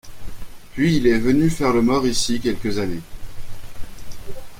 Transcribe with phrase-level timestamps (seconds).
[0.73, 3.01] Puis il est venu faire le mort ici, quelques années…